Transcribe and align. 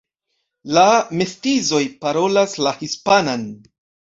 La 0.77 0.85
mestizoj 1.19 1.83
parolas 2.07 2.59
la 2.69 2.73
hispanan. 2.81 3.45